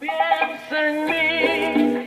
[0.00, 2.06] Piensa en mí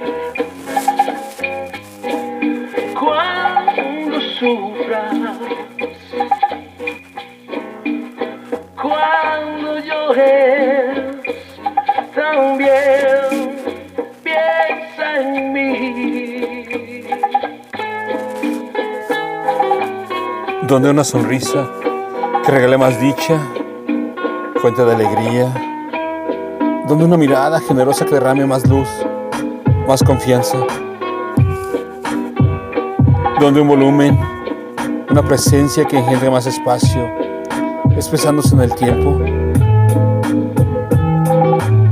[2.99, 5.13] cuando sufras,
[8.81, 11.17] cuando llores,
[12.15, 13.61] también
[14.23, 17.05] piensa en mí.
[20.63, 21.69] Donde una sonrisa
[22.43, 23.39] que regale más dicha,
[24.55, 25.72] fuente de alegría.
[26.87, 28.87] Donde una mirada generosa que derrame más luz,
[29.87, 30.57] más confianza.
[33.39, 34.19] Donde un volumen,
[35.09, 37.09] una presencia que engendre más espacio,
[37.95, 39.19] expresándose en el tiempo.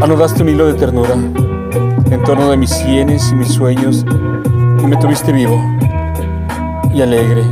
[0.02, 4.06] Anudaste un hilo de ternura en torno de mis sienes y mis sueños
[4.84, 5.64] y me tuviste vivo
[6.94, 7.44] y alegre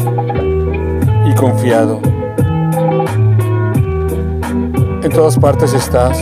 [1.25, 2.01] y confiado.
[5.01, 6.17] En todas partes estás,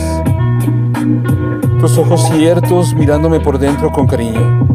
[1.78, 4.66] tus ojos ciertos mirándome por dentro con cariño.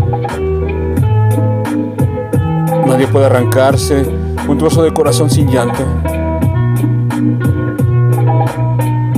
[2.88, 4.06] Nadie puede arrancarse
[4.48, 5.84] un trozo de corazón sin llanto.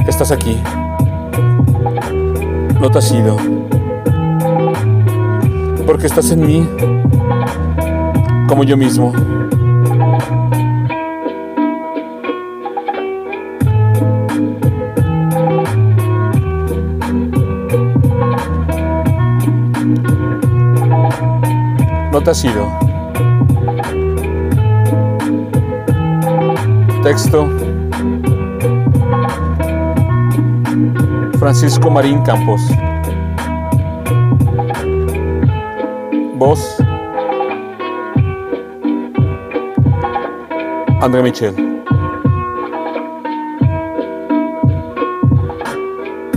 [0.07, 0.61] Estás aquí.
[2.79, 3.37] No te has ido.
[5.85, 6.67] Porque estás en mí,
[8.47, 9.13] como yo mismo.
[22.15, 22.65] No te has ido.
[27.03, 27.45] Texto.
[31.37, 32.61] Francisco Marín Campos.
[36.37, 36.77] Voz.
[41.01, 41.74] André Michel.